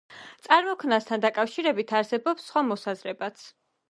წარმოქმნასთან 0.45 1.23
დაკავშირებით 1.25 1.93
არსებობს 1.99 2.49
სხვა 2.51 2.63
მოსაზრებაც. 2.71 3.47